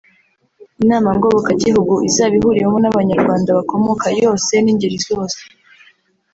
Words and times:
Inama 0.83 1.09
Ngobokagihugu 1.17 1.93
izaba 2.09 2.33
ihuriwemo 2.39 2.77
n’abanyarwanda 2.81 3.49
b’amoko 3.57 4.05
yose 4.21 4.53
n’ingeri 4.59 4.97
zose 5.07 5.39